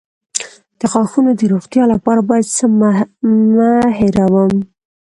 [0.79, 2.65] د غاښونو د روغتیا لپاره باید څه
[3.55, 4.53] مه هیروم؟